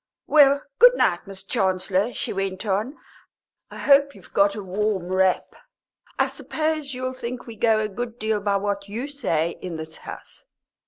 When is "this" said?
9.77-9.97